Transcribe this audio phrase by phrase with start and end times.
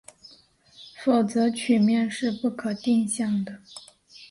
[1.03, 3.61] 否则曲面是不可定向的。